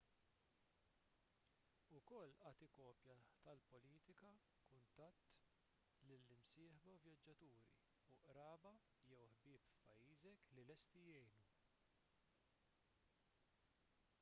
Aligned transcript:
ukoll 1.97 2.31
agħti 2.51 2.67
kopji 2.77 3.17
tal-politika/kuntatt 3.43 5.27
lill-imsieħba 6.07 6.95
vjaġġaturi 7.05 7.51
u 8.15 8.19
qraba 8.31 8.73
jew 9.11 9.23
ħbieb 9.35 9.69
f'pajjiżek 9.77 10.49
li 10.57 10.65
lesti 10.73 11.05
jgħinu 11.05 11.47